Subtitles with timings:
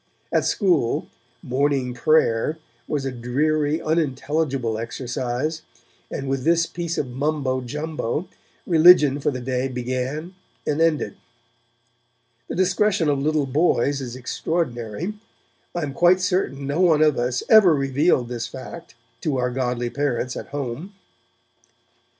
[0.33, 1.09] At school,
[1.43, 2.57] 'morning prayer'
[2.87, 5.61] was a dreary, unintelligible exercise,
[6.09, 8.27] and with this piece of mumbo jumbo,
[8.65, 10.33] religion for the day began
[10.65, 11.17] and ended.
[12.47, 15.13] The discretion of little boys is extraordinary.
[15.75, 19.91] I am quite certain no one of us ever revealed this fact to our godly
[19.91, 20.95] parents at home.